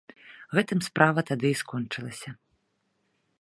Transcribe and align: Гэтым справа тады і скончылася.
Гэтым 0.57 0.79
справа 0.87 1.19
тады 1.29 1.47
і 1.57 1.59
скончылася. 1.61 2.29